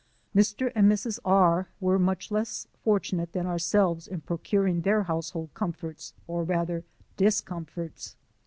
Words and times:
Mr. 0.35 0.71
and 0.73 0.91
Mrs. 0.91 1.19
R 1.23 1.67
were 1.79 1.99
much 1.99 2.31
less 2.31 2.65
fortunate 2.83 3.33
than 3.33 3.45
ourselves 3.45 4.07
in 4.07 4.21
pro 4.21 4.39
curing 4.39 4.81
their 4.81 5.03
household 5.03 5.51
comforts, 5.53 6.15
or 6.25 6.43
rather 6.43 6.83
discomforts. 7.17 8.15